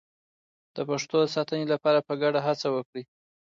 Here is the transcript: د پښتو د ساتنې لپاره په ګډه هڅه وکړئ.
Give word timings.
د 0.75 0.77
پښتو 0.89 1.15
د 1.21 1.25
ساتنې 1.35 1.65
لپاره 1.73 1.99
په 2.07 2.13
ګډه 2.21 2.39
هڅه 2.47 2.67
وکړئ. 2.75 3.03